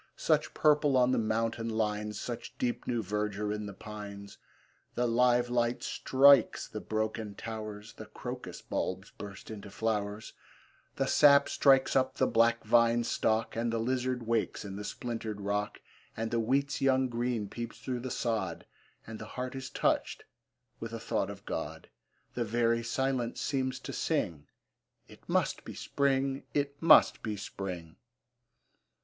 [0.17, 4.39] Such purple on the mountain lines, Such deep new verdure in the pines!
[4.95, 10.33] The live light strikes the broken towers, The crocus bulbs burst into flowers,
[10.95, 15.39] The sap strikes up the black vine stock, And the lizard wakes in the splintered
[15.39, 15.79] rock,
[16.17, 18.65] And the wheat's young green peeps through the sod,
[19.05, 20.23] And the heart is touched
[20.79, 21.89] with a thought of God;
[22.33, 24.47] The very silence seems to sing,
[25.07, 27.97] It must be Spring, it must be Spring!